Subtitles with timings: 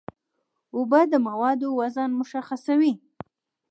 [0.75, 2.93] اوبه د موادو وزن مشخصوي.